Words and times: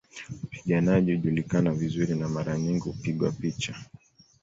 Wapiganaji 0.43 1.15
hujulikana 1.15 1.73
vizuri 1.73 2.15
na 2.15 2.29
mara 2.29 2.57
nyingi 2.57 2.83
hupigwa 2.89 3.31
picha 3.31 3.75